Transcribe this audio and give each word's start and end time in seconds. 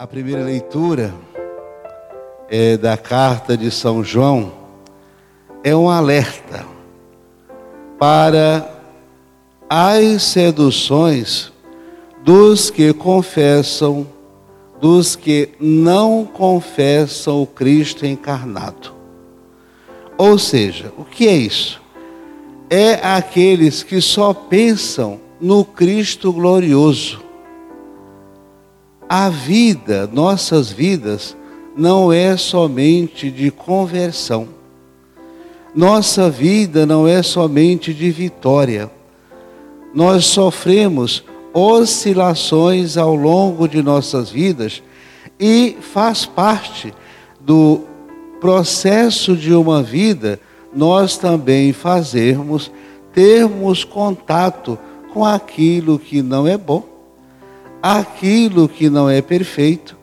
A 0.00 0.06
primeira 0.06 0.42
leitura 0.42 1.14
é 2.48 2.78
da 2.78 2.96
carta 2.96 3.54
de 3.54 3.70
São 3.70 4.02
João 4.02 4.50
é 5.62 5.76
um 5.76 5.90
alerta 5.90 6.64
para 7.98 8.80
as 9.68 10.22
seduções 10.22 11.52
dos 12.24 12.70
que 12.70 12.94
confessam, 12.94 14.06
dos 14.80 15.16
que 15.16 15.50
não 15.60 16.24
confessam 16.24 17.42
o 17.42 17.46
Cristo 17.46 18.06
encarnado. 18.06 18.94
Ou 20.16 20.38
seja, 20.38 20.90
o 20.96 21.04
que 21.04 21.28
é 21.28 21.36
isso? 21.36 21.78
É 22.70 22.94
aqueles 23.06 23.82
que 23.82 24.00
só 24.00 24.32
pensam 24.32 25.20
no 25.38 25.62
Cristo 25.62 26.32
glorioso 26.32 27.28
a 29.12 29.28
vida, 29.28 30.08
nossas 30.12 30.70
vidas, 30.70 31.36
não 31.76 32.12
é 32.12 32.36
somente 32.36 33.28
de 33.28 33.50
conversão. 33.50 34.46
Nossa 35.74 36.30
vida 36.30 36.86
não 36.86 37.08
é 37.08 37.20
somente 37.20 37.92
de 37.92 38.08
vitória. 38.12 38.88
Nós 39.92 40.26
sofremos 40.26 41.24
oscilações 41.52 42.96
ao 42.96 43.16
longo 43.16 43.66
de 43.66 43.82
nossas 43.82 44.30
vidas 44.30 44.80
e 45.40 45.76
faz 45.80 46.24
parte 46.24 46.94
do 47.40 47.80
processo 48.40 49.36
de 49.36 49.52
uma 49.52 49.82
vida 49.82 50.38
nós 50.72 51.16
também 51.16 51.72
fazermos, 51.72 52.70
termos 53.12 53.82
contato 53.82 54.78
com 55.12 55.24
aquilo 55.24 55.98
que 55.98 56.22
não 56.22 56.46
é 56.46 56.56
bom 56.56 56.89
aquilo 57.82 58.68
que 58.68 58.90
não 58.90 59.08
é 59.08 59.22
perfeito 59.22 59.96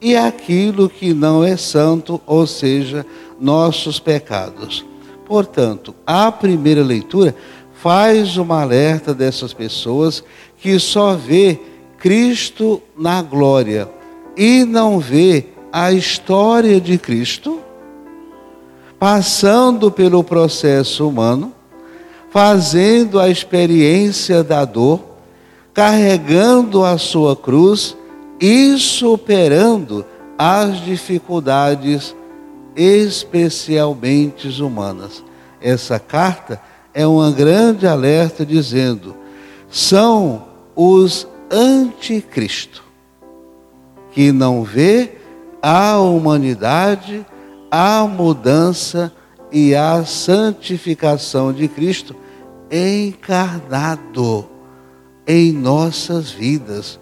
e 0.00 0.16
aquilo 0.16 0.88
que 0.88 1.12
não 1.12 1.44
é 1.44 1.56
santo, 1.56 2.20
ou 2.26 2.46
seja, 2.46 3.04
nossos 3.38 3.98
pecados. 3.98 4.84
Portanto, 5.26 5.94
a 6.06 6.32
primeira 6.32 6.82
leitura 6.82 7.34
faz 7.74 8.36
uma 8.36 8.62
alerta 8.62 9.14
dessas 9.14 9.52
pessoas 9.52 10.24
que 10.58 10.78
só 10.78 11.14
vê 11.14 11.58
Cristo 11.98 12.82
na 12.96 13.22
glória 13.22 13.88
e 14.36 14.64
não 14.64 14.98
vê 14.98 15.46
a 15.72 15.92
história 15.92 16.80
de 16.80 16.98
Cristo 16.98 17.60
passando 18.98 19.90
pelo 19.90 20.22
processo 20.22 21.08
humano, 21.08 21.54
fazendo 22.30 23.18
a 23.18 23.30
experiência 23.30 24.44
da 24.44 24.64
dor, 24.66 25.00
carregando 25.72 26.84
a 26.84 26.98
sua 26.98 27.36
cruz 27.36 27.96
e 28.40 28.76
superando 28.78 30.04
as 30.38 30.80
dificuldades 30.80 32.14
especialmente 32.74 34.48
humanas. 34.60 35.22
Essa 35.60 35.98
carta 35.98 36.60
é 36.94 37.06
um 37.06 37.30
grande 37.32 37.86
alerta 37.86 38.44
dizendo: 38.46 39.14
são 39.68 40.44
os 40.74 41.26
anticristo 41.50 42.82
que 44.12 44.32
não 44.32 44.64
vê 44.64 45.18
a 45.62 45.98
humanidade, 45.98 47.24
a 47.70 48.04
mudança 48.06 49.12
e 49.52 49.74
a 49.74 50.04
santificação 50.04 51.52
de 51.52 51.68
Cristo 51.68 52.16
encarnado 52.70 54.48
em 55.30 55.52
nossas 55.52 56.32
vidas. 56.32 56.98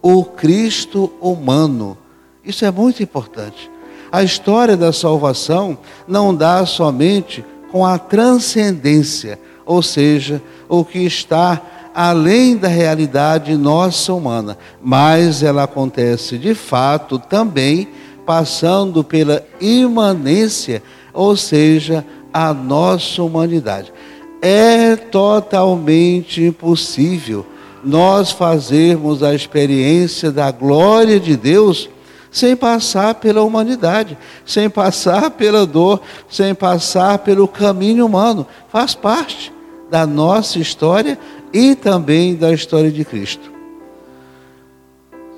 O 0.00 0.24
Cristo 0.24 1.12
humano. 1.20 1.98
Isso 2.44 2.64
é 2.64 2.70
muito 2.70 3.02
importante. 3.02 3.68
A 4.10 4.22
história 4.22 4.76
da 4.76 4.92
salvação 4.92 5.76
não 6.06 6.32
dá 6.32 6.64
somente 6.64 7.44
com 7.72 7.84
a 7.84 7.98
transcendência, 7.98 9.36
ou 9.66 9.82
seja, 9.82 10.40
o 10.68 10.84
que 10.84 11.00
está 11.00 11.60
além 11.92 12.56
da 12.56 12.68
realidade 12.68 13.56
nossa 13.56 14.12
humana, 14.12 14.56
mas 14.80 15.42
ela 15.42 15.64
acontece 15.64 16.38
de 16.38 16.54
fato 16.54 17.18
também 17.18 17.88
passando 18.24 19.02
pela 19.02 19.44
imanência, 19.60 20.82
ou 21.12 21.36
seja, 21.36 22.04
a 22.32 22.54
nossa 22.54 23.22
humanidade. 23.22 23.92
É 24.40 24.94
totalmente 24.94 26.42
impossível 26.42 27.46
nós 27.84 28.30
fazermos 28.30 29.22
a 29.22 29.34
experiência 29.34 30.30
da 30.30 30.50
glória 30.50 31.18
de 31.18 31.36
Deus 31.36 31.88
sem 32.30 32.56
passar 32.56 33.16
pela 33.16 33.42
humanidade, 33.42 34.16
sem 34.46 34.70
passar 34.70 35.32
pela 35.32 35.66
dor, 35.66 36.00
sem 36.30 36.54
passar 36.54 37.18
pelo 37.18 37.46
caminho 37.46 38.06
humano. 38.06 38.46
Faz 38.68 38.94
parte 38.94 39.52
da 39.90 40.06
nossa 40.06 40.58
história 40.58 41.18
e 41.52 41.74
também 41.74 42.34
da 42.34 42.52
história 42.52 42.90
de 42.90 43.04
Cristo. 43.04 43.52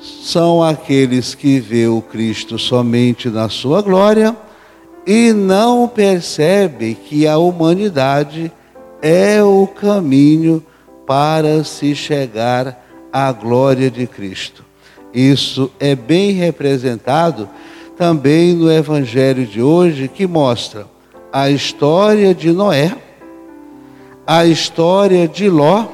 São 0.00 0.62
aqueles 0.62 1.34
que 1.34 1.60
vê 1.60 1.86
o 1.86 2.00
Cristo 2.00 2.58
somente 2.58 3.28
na 3.28 3.50
sua 3.50 3.82
glória 3.82 4.34
e 5.06 5.32
não 5.32 5.86
percebem 5.88 6.94
que 6.94 7.26
a 7.26 7.36
humanidade 7.36 8.50
é 9.02 9.42
o 9.42 9.66
caminho 9.66 10.64
para 11.08 11.64
se 11.64 11.94
chegar 11.94 12.84
à 13.10 13.32
glória 13.32 13.90
de 13.90 14.06
Cristo. 14.06 14.62
Isso 15.14 15.70
é 15.80 15.94
bem 15.96 16.32
representado 16.32 17.48
também 17.96 18.54
no 18.54 18.70
Evangelho 18.70 19.46
de 19.46 19.62
hoje, 19.62 20.06
que 20.06 20.26
mostra 20.26 20.86
a 21.32 21.50
história 21.50 22.34
de 22.34 22.52
Noé, 22.52 22.94
a 24.26 24.44
história 24.44 25.26
de 25.26 25.48
Ló, 25.48 25.86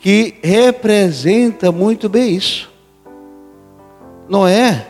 que 0.00 0.34
representa 0.42 1.70
muito 1.70 2.08
bem 2.08 2.34
isso. 2.34 2.68
Noé, 4.28 4.84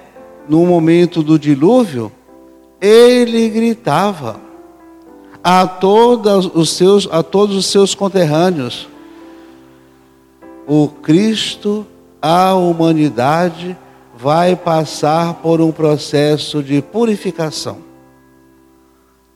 no 0.48 0.64
momento 0.64 1.22
do 1.22 1.38
dilúvio, 1.38 2.10
ele 2.80 3.50
gritava: 3.50 4.40
a 5.48 5.64
todos 5.64 6.50
os 6.52 6.70
seus, 6.70 7.08
a 7.08 7.22
todos 7.22 7.54
os 7.54 7.66
seus 7.66 7.94
conterrâneos. 7.94 8.88
O 10.66 10.88
Cristo, 10.88 11.86
a 12.20 12.52
humanidade, 12.54 13.78
vai 14.18 14.56
passar 14.56 15.34
por 15.34 15.60
um 15.60 15.70
processo 15.70 16.64
de 16.64 16.82
purificação. 16.82 17.78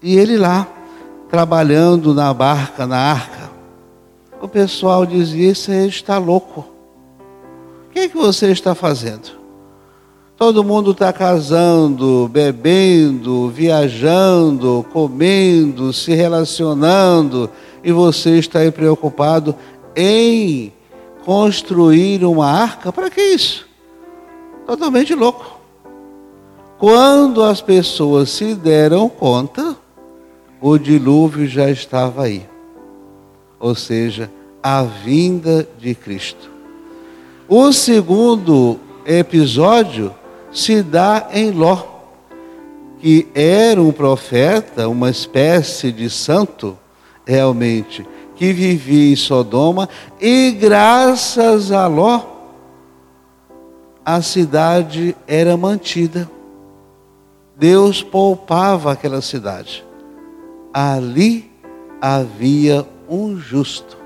E 0.03 0.16
ele 0.16 0.37
lá, 0.37 0.66
trabalhando 1.31 2.12
na 2.12 2.34
barca, 2.34 2.88
na 2.88 2.98
arca, 2.98 3.48
o 4.42 4.48
pessoal 4.48 5.06
dizia: 5.06 5.54
Você 5.54 5.87
está 5.87 6.19
louco. 6.19 6.66
O 7.87 7.92
que, 7.92 8.00
é 8.00 8.09
que 8.09 8.16
você 8.16 8.50
está 8.50 8.75
fazendo? 8.75 9.40
Todo 10.41 10.65
mundo 10.65 10.93
está 10.93 11.12
casando, 11.12 12.27
bebendo, 12.27 13.51
viajando, 13.51 14.87
comendo, 14.91 15.93
se 15.93 16.15
relacionando, 16.15 17.51
e 17.84 17.93
você 17.93 18.39
está 18.39 18.61
aí 18.61 18.71
preocupado 18.71 19.55
em 19.95 20.73
construir 21.27 22.25
uma 22.25 22.51
arca? 22.51 22.91
Para 22.91 23.11
que 23.11 23.21
isso? 23.21 23.69
Totalmente 24.67 25.15
louco. 25.15 25.61
Quando 26.78 27.43
as 27.43 27.61
pessoas 27.61 28.31
se 28.31 28.55
deram 28.55 29.11
conta, 29.11 29.77
o 30.59 30.78
dilúvio 30.78 31.47
já 31.47 31.69
estava 31.71 32.22
aí. 32.22 32.47
Ou 33.59 33.75
seja, 33.75 34.31
a 34.62 34.84
vinda 34.84 35.69
de 35.78 35.95
Cristo. 35.95 36.51
O 37.47 37.71
segundo 37.75 38.81
episódio 39.04 40.15
se 40.53 40.83
dá 40.83 41.29
em 41.33 41.51
Ló, 41.51 41.85
que 42.99 43.29
era 43.35 43.81
um 43.81 43.93
profeta, 43.93 44.89
uma 44.89 45.11
espécie 45.11 45.91
de 45.93 46.11
santo, 46.11 46.79
realmente, 47.25 48.07
que 48.37 48.53
vivia 48.53 49.13
em 49.13 49.17
Sodoma, 49.17 49.89
e 50.21 50.51
graças 50.53 51.73
a 51.73 51.87
Ló, 51.87 52.23
a 54.05 54.21
cidade 54.23 55.17
era 55.27 55.57
mantida. 55.57 56.31
Deus 57.57 58.03
poupava 58.03 58.93
aquela 58.93 59.21
cidade. 59.21 59.85
Ali 60.73 61.51
havia 62.01 62.87
um 63.09 63.37
justo, 63.37 63.99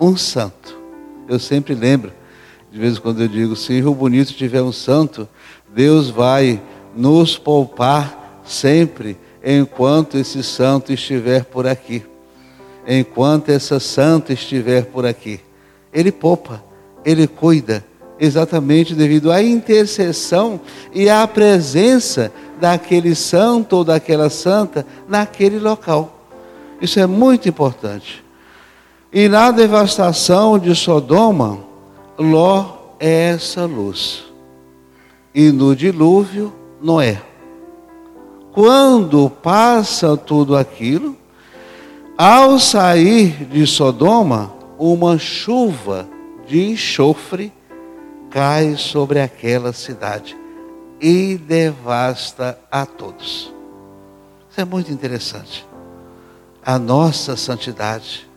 um 0.00 0.16
santo. 0.16 0.76
Eu 1.28 1.38
sempre 1.38 1.74
lembro 1.74 2.12
de 2.72 2.78
vez 2.78 2.96
em 2.96 3.00
quando 3.00 3.20
eu 3.20 3.28
digo, 3.28 3.54
se 3.54 3.74
Rio 3.74 3.94
Bonito 3.94 4.32
tiver 4.32 4.62
um 4.62 4.72
santo, 4.72 5.28
Deus 5.74 6.08
vai 6.08 6.58
nos 6.96 7.36
poupar 7.36 8.40
sempre 8.46 9.18
enquanto 9.44 10.16
esse 10.16 10.42
santo 10.42 10.90
estiver 10.90 11.44
por 11.44 11.66
aqui. 11.66 12.02
Enquanto 12.88 13.50
essa 13.50 13.78
santa 13.78 14.32
estiver 14.32 14.86
por 14.86 15.04
aqui. 15.04 15.38
Ele 15.92 16.10
poupa, 16.10 16.64
ele 17.04 17.26
cuida, 17.26 17.84
exatamente 18.18 18.94
devido 18.94 19.30
à 19.30 19.42
intercessão 19.42 20.58
e 20.94 21.10
à 21.10 21.28
presença 21.28 22.32
daquele 22.58 23.14
santo 23.14 23.76
ou 23.76 23.84
daquela 23.84 24.30
santa 24.30 24.86
naquele 25.06 25.58
local. 25.58 26.26
Isso 26.80 26.98
é 26.98 27.06
muito 27.06 27.50
importante. 27.50 28.24
E 29.12 29.28
na 29.28 29.50
devastação 29.50 30.58
de 30.58 30.74
Sodoma, 30.74 31.70
Ló 32.18 32.94
é 33.00 33.30
essa 33.30 33.64
luz. 33.64 34.24
E 35.34 35.50
no 35.50 35.74
dilúvio, 35.74 36.52
Noé. 36.80 37.22
Quando 38.52 39.30
passa 39.30 40.16
tudo 40.16 40.56
aquilo, 40.56 41.16
ao 42.16 42.58
sair 42.58 43.46
de 43.46 43.66
Sodoma, 43.66 44.52
uma 44.78 45.18
chuva 45.18 46.06
de 46.46 46.70
enxofre 46.70 47.52
cai 48.30 48.76
sobre 48.76 49.20
aquela 49.20 49.72
cidade 49.72 50.36
e 51.00 51.36
devasta 51.36 52.58
a 52.70 52.86
todos. 52.86 53.52
Isso 54.50 54.60
é 54.60 54.64
muito 54.64 54.92
interessante. 54.92 55.66
A 56.64 56.78
nossa 56.78 57.36
santidade, 57.36 58.28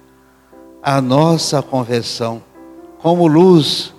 a 0.81 1.01
nossa 1.01 1.61
conversão, 1.61 2.41
como 3.05 3.27
luz 3.27 3.93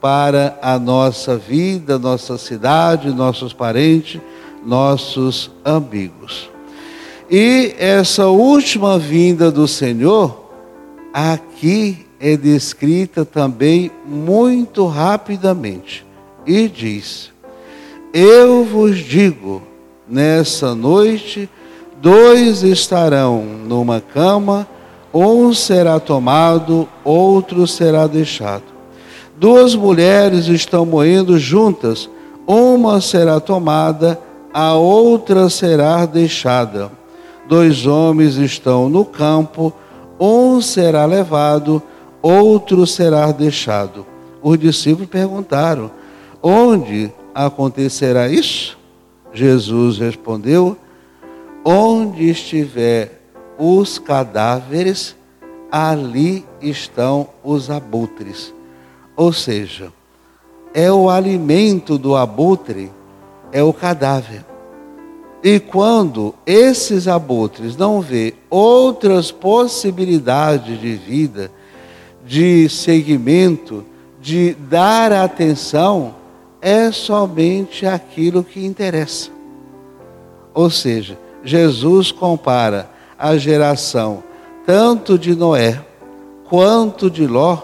para 0.00 0.58
a 0.62 0.78
nossa 0.78 1.36
vida, 1.36 1.98
nossa 1.98 2.38
cidade, 2.38 3.10
nossos 3.10 3.52
parentes, 3.52 4.18
nossos 4.64 5.50
amigos. 5.62 6.48
E 7.30 7.74
essa 7.78 8.28
última 8.28 8.98
vinda 8.98 9.50
do 9.50 9.68
Senhor, 9.68 10.48
aqui 11.12 12.06
é 12.18 12.34
descrita 12.34 13.26
também 13.26 13.90
muito 14.06 14.86
rapidamente. 14.86 16.06
E 16.46 16.66
diz: 16.66 17.30
Eu 18.10 18.64
vos 18.64 18.96
digo, 18.96 19.60
nessa 20.08 20.74
noite, 20.74 21.46
dois 22.00 22.62
estarão 22.62 23.44
numa 23.44 24.00
cama, 24.00 24.66
um 25.16 25.54
será 25.54 25.98
tomado, 25.98 26.86
outro 27.02 27.66
será 27.66 28.06
deixado. 28.06 28.64
Duas 29.34 29.74
mulheres 29.74 30.46
estão 30.46 30.84
moendo 30.84 31.38
juntas, 31.38 32.08
uma 32.46 33.00
será 33.00 33.40
tomada, 33.40 34.20
a 34.52 34.74
outra 34.74 35.48
será 35.48 36.04
deixada. 36.04 36.90
Dois 37.48 37.86
homens 37.86 38.36
estão 38.36 38.90
no 38.90 39.06
campo, 39.06 39.72
um 40.20 40.60
será 40.60 41.06
levado, 41.06 41.82
outro 42.20 42.86
será 42.86 43.32
deixado. 43.32 44.04
Os 44.42 44.58
discípulos 44.58 45.08
perguntaram: 45.08 45.90
Onde 46.42 47.10
acontecerá 47.34 48.28
isso? 48.28 48.76
Jesus 49.32 49.96
respondeu: 49.96 50.76
Onde 51.64 52.28
estiver 52.28 53.25
os 53.58 53.98
cadáveres, 53.98 55.16
ali 55.70 56.44
estão 56.60 57.28
os 57.42 57.70
abutres. 57.70 58.54
Ou 59.16 59.32
seja, 59.32 59.92
é 60.74 60.92
o 60.92 61.08
alimento 61.08 61.96
do 61.96 62.14
abutre, 62.14 62.90
é 63.52 63.62
o 63.62 63.72
cadáver. 63.72 64.44
E 65.42 65.60
quando 65.60 66.34
esses 66.44 67.06
abutres 67.06 67.76
não 67.76 68.00
vê 68.00 68.34
outras 68.50 69.30
possibilidades 69.30 70.80
de 70.80 70.94
vida, 70.94 71.50
de 72.26 72.68
seguimento, 72.68 73.84
de 74.20 74.54
dar 74.54 75.12
atenção, 75.12 76.14
é 76.60 76.90
somente 76.90 77.86
aquilo 77.86 78.42
que 78.42 78.64
interessa. 78.64 79.30
Ou 80.52 80.68
seja, 80.68 81.18
Jesus 81.44 82.10
compara 82.10 82.90
a 83.18 83.36
geração 83.36 84.22
tanto 84.66 85.18
de 85.18 85.34
Noé 85.34 85.80
quanto 86.48 87.08
de 87.08 87.26
Ló 87.26 87.56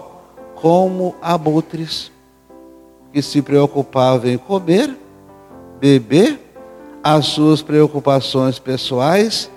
como 0.55 1.17
abutres 1.21 2.13
que 3.13 3.21
se 3.21 3.43
preocupavam 3.43 4.31
em 4.31 4.39
comer, 4.39 4.97
beber, 5.81 6.39
as 7.03 7.27
suas 7.27 7.61
preocupações 7.61 8.61
pessoais 8.61 9.51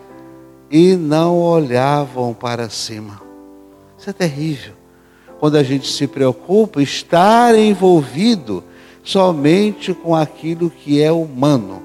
e 0.71 0.95
não 0.95 1.39
olhavam 1.39 2.33
para 2.33 2.69
cima. 2.69 3.21
Isso 3.97 4.09
é 4.09 4.13
terrível 4.13 4.73
quando 5.39 5.57
a 5.57 5.63
gente 5.63 5.87
se 5.91 6.07
preocupa, 6.07 6.81
estar 6.81 7.55
envolvido 7.55 8.63
somente 9.03 9.93
com 9.93 10.15
aquilo 10.15 10.71
que 10.71 11.01
é 11.01 11.11
humano 11.11 11.83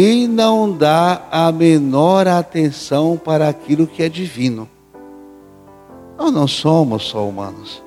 e 0.00 0.28
não 0.28 0.70
dá 0.70 1.22
a 1.28 1.50
menor 1.50 2.28
atenção 2.28 3.16
para 3.16 3.48
aquilo 3.48 3.84
que 3.84 4.00
é 4.00 4.08
divino. 4.08 4.68
Nós 6.16 6.32
não 6.32 6.46
somos 6.46 7.02
só 7.02 7.28
humanos. 7.28 7.82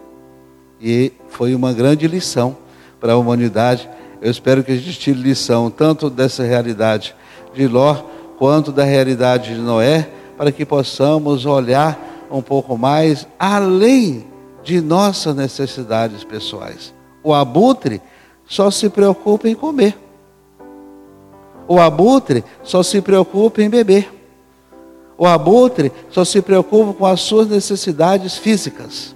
E 0.81 1.13
foi 1.29 1.55
uma 1.55 1.71
grande 1.71 2.09
lição 2.09 2.57
para 2.99 3.13
a 3.13 3.17
humanidade. 3.17 3.89
Eu 4.21 4.29
espero 4.29 4.61
que 4.61 4.73
a 4.73 4.75
gente 4.75 4.99
tire 4.99 5.17
lição 5.17 5.71
tanto 5.71 6.09
dessa 6.09 6.43
realidade 6.43 7.15
de 7.53 7.65
Ló 7.65 7.95
quanto 8.37 8.73
da 8.73 8.83
realidade 8.83 9.55
de 9.55 9.61
Noé, 9.61 10.09
para 10.37 10.51
que 10.51 10.65
possamos 10.65 11.45
olhar 11.45 12.27
um 12.29 12.41
pouco 12.41 12.77
mais 12.77 13.25
além 13.39 14.27
de 14.65 14.81
nossas 14.81 15.33
necessidades 15.33 16.25
pessoais. 16.25 16.93
O 17.23 17.33
abutre 17.33 18.01
só 18.45 18.69
se 18.69 18.89
preocupa 18.89 19.47
em 19.47 19.55
comer. 19.55 20.10
O 21.71 21.79
abutre 21.79 22.43
só 22.63 22.83
se 22.83 22.99
preocupa 22.99 23.61
em 23.61 23.69
beber. 23.69 24.11
O 25.17 25.25
abutre 25.25 25.89
só 26.09 26.25
se 26.25 26.41
preocupa 26.41 26.91
com 26.91 27.05
as 27.05 27.21
suas 27.21 27.47
necessidades 27.47 28.37
físicas. 28.37 29.15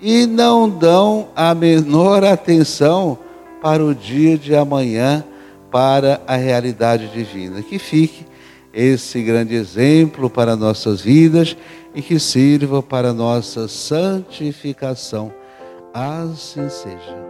E 0.00 0.26
não 0.26 0.68
dão 0.68 1.28
a 1.36 1.54
menor 1.54 2.24
atenção 2.24 3.16
para 3.62 3.84
o 3.84 3.94
dia 3.94 4.36
de 4.36 4.56
amanhã, 4.56 5.24
para 5.70 6.20
a 6.26 6.34
realidade 6.34 7.06
divina. 7.06 7.62
Que 7.62 7.78
fique 7.78 8.26
esse 8.74 9.22
grande 9.22 9.54
exemplo 9.54 10.28
para 10.28 10.56
nossas 10.56 11.00
vidas 11.00 11.56
e 11.94 12.02
que 12.02 12.18
sirva 12.18 12.82
para 12.82 13.12
nossa 13.12 13.68
santificação. 13.68 15.32
Assim 15.94 16.68
seja. 16.68 17.29